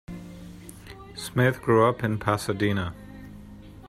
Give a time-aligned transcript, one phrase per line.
[1.13, 2.95] Smith grew up in Pasadena.